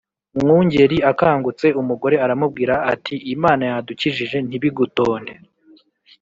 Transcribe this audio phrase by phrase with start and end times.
[0.39, 5.33] Mwungeli akangutse, umugore aramubwira, ati: "Imana yadukijije ntibigutonde